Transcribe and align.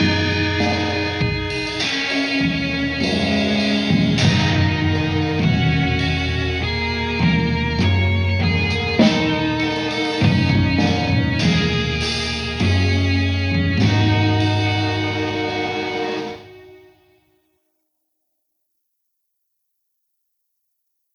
Música 0.00 0.87